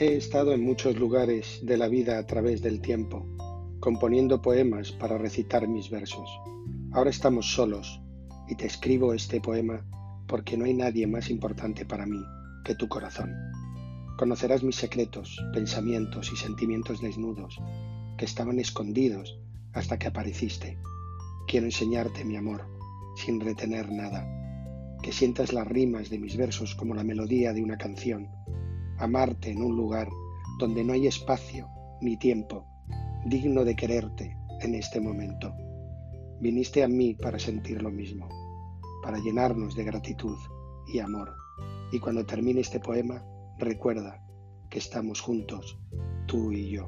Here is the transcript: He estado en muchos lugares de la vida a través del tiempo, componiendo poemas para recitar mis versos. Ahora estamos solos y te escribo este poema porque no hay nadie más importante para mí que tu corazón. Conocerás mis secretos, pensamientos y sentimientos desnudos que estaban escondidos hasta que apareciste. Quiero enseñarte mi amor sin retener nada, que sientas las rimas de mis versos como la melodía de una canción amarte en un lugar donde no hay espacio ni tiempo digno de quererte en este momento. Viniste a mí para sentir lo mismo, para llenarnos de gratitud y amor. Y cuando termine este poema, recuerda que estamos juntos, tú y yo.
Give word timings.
He 0.00 0.14
estado 0.14 0.52
en 0.52 0.62
muchos 0.62 0.96
lugares 0.96 1.58
de 1.64 1.76
la 1.76 1.88
vida 1.88 2.20
a 2.20 2.22
través 2.24 2.62
del 2.62 2.80
tiempo, 2.80 3.26
componiendo 3.80 4.40
poemas 4.40 4.92
para 4.92 5.18
recitar 5.18 5.66
mis 5.66 5.90
versos. 5.90 6.30
Ahora 6.92 7.10
estamos 7.10 7.52
solos 7.52 8.00
y 8.46 8.54
te 8.54 8.64
escribo 8.64 9.12
este 9.12 9.40
poema 9.40 9.84
porque 10.28 10.56
no 10.56 10.66
hay 10.66 10.74
nadie 10.74 11.08
más 11.08 11.30
importante 11.30 11.84
para 11.84 12.06
mí 12.06 12.22
que 12.64 12.76
tu 12.76 12.86
corazón. 12.86 13.34
Conocerás 14.16 14.62
mis 14.62 14.76
secretos, 14.76 15.36
pensamientos 15.52 16.30
y 16.32 16.36
sentimientos 16.36 17.00
desnudos 17.00 17.60
que 18.16 18.24
estaban 18.24 18.60
escondidos 18.60 19.40
hasta 19.72 19.98
que 19.98 20.06
apareciste. 20.06 20.78
Quiero 21.48 21.66
enseñarte 21.66 22.24
mi 22.24 22.36
amor 22.36 22.68
sin 23.16 23.40
retener 23.40 23.90
nada, 23.90 24.28
que 25.02 25.10
sientas 25.10 25.52
las 25.52 25.66
rimas 25.66 26.08
de 26.08 26.20
mis 26.20 26.36
versos 26.36 26.76
como 26.76 26.94
la 26.94 27.02
melodía 27.02 27.52
de 27.52 27.64
una 27.64 27.78
canción 27.78 28.37
amarte 28.98 29.50
en 29.50 29.62
un 29.62 29.76
lugar 29.76 30.08
donde 30.58 30.84
no 30.84 30.92
hay 30.92 31.06
espacio 31.06 31.68
ni 32.00 32.16
tiempo 32.16 32.66
digno 33.26 33.64
de 33.64 33.76
quererte 33.76 34.36
en 34.60 34.74
este 34.74 35.00
momento. 35.00 35.54
Viniste 36.40 36.82
a 36.82 36.88
mí 36.88 37.14
para 37.14 37.38
sentir 37.38 37.82
lo 37.82 37.90
mismo, 37.90 38.28
para 39.02 39.18
llenarnos 39.18 39.74
de 39.74 39.84
gratitud 39.84 40.36
y 40.92 41.00
amor. 41.00 41.34
Y 41.92 41.98
cuando 41.98 42.24
termine 42.24 42.60
este 42.60 42.80
poema, 42.80 43.24
recuerda 43.58 44.24
que 44.70 44.78
estamos 44.78 45.20
juntos, 45.20 45.78
tú 46.26 46.52
y 46.52 46.70
yo. 46.70 46.86